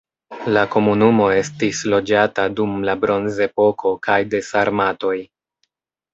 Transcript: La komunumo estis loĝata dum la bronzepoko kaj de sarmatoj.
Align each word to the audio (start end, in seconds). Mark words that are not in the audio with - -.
La 0.53 0.61
komunumo 0.75 1.27
estis 1.41 1.81
loĝata 1.95 2.47
dum 2.61 2.73
la 2.91 2.97
bronzepoko 3.05 3.93
kaj 4.09 4.19
de 4.33 4.43
sarmatoj. 4.51 5.15